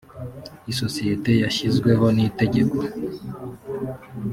isosiyete 0.71 1.31
yashyizweho 1.43 2.05
n 2.15 2.17
itegeko 2.27 2.77